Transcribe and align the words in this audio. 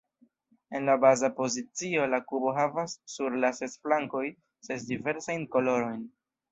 En 0.77 0.87
la 0.87 0.95
baza 1.03 1.29
pozicio, 1.41 2.07
la 2.15 2.21
kubo 2.31 2.55
havas 2.57 2.97
sur 3.17 3.39
la 3.45 3.55
ses 3.61 3.79
flankoj 3.85 4.27
ses 4.71 4.93
diversajn 4.93 5.51
kolorojn. 5.57 6.07